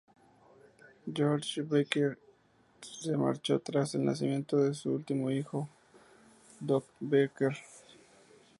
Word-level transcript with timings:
George 1.15 1.61
Barker 1.63 2.17
se 2.81 3.15
marchó 3.15 3.59
tras 3.59 3.93
el 3.93 4.03
nacimiento 4.03 4.57
de 4.57 4.73
su 4.73 4.91
último 4.93 5.29
hijo, 5.29 5.69
Doc 6.59 6.87
Barker. 6.99 7.55